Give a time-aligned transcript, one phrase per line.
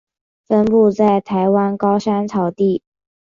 [0.47, 2.81] 分布在台湾高山草地。